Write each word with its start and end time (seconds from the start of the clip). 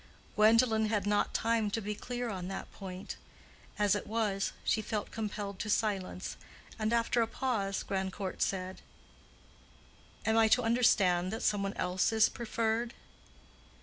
Gwendolen 0.35 0.87
had 0.87 1.05
not 1.05 1.31
time 1.31 1.69
to 1.69 1.79
be 1.79 1.93
clear 1.93 2.27
on 2.27 2.47
that 2.47 2.71
point. 2.73 3.17
As 3.77 3.93
it 3.93 4.07
was, 4.07 4.51
she 4.63 4.81
felt 4.81 5.11
compelled 5.11 5.59
to 5.59 5.69
silence, 5.69 6.37
and 6.79 6.91
after 6.91 7.21
a 7.21 7.27
pause, 7.27 7.83
Grandcourt 7.83 8.41
said, 8.41 8.81
"Am 10.25 10.39
I 10.39 10.47
to 10.47 10.63
understand 10.63 11.31
that 11.31 11.43
some 11.43 11.61
one 11.61 11.75
else 11.75 12.11
is 12.11 12.29
preferred?" 12.29 12.95